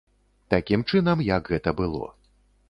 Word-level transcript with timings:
Такім 0.53 0.85
чынам, 0.93 1.21
як 1.27 1.53
гэта 1.53 1.75
было. 1.83 2.09